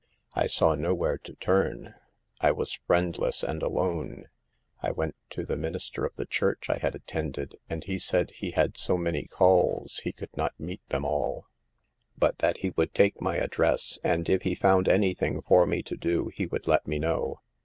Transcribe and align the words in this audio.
I 0.33 0.47
saw 0.47 0.73
nowhere 0.73 1.19
to 1.19 1.35
turn. 1.35 1.93
I 2.39 2.51
was 2.53 2.73
friendless 2.87 3.43
and 3.43 3.61
alone. 3.61 4.29
I 4.81 4.89
went 4.89 5.15
to 5.29 5.45
the 5.45 5.55
min 5.55 5.75
ister 5.75 6.05
of 6.07 6.15
the 6.15 6.25
church 6.25 6.71
I 6.71 6.79
had 6.79 6.95
attended, 6.95 7.53
and 7.69 7.83
he 7.83 7.99
said 7.99 8.31
he 8.31 8.49
had 8.49 8.77
so 8.77 8.97
many 8.97 9.25
calls 9.27 9.97
he 9.97 10.11
could 10.11 10.35
not 10.35 10.59
meet 10.59 10.81
them 10.89 11.05
all, 11.05 11.45
but 12.17 12.39
that 12.39 12.57
he 12.57 12.71
would 12.71 12.95
take 12.95 13.21
my 13.21 13.35
address, 13.35 13.99
and 14.03 14.27
if 14.27 14.41
he 14.41 14.55
found 14.55 14.89
anything 14.89 15.39
for 15.43 15.67
me 15.67 15.83
to 15.83 15.95
do 15.95 16.31
he 16.33 16.47
would 16.47 16.65
let 16.65 16.87
me 16.87 16.97
know. 16.97 17.41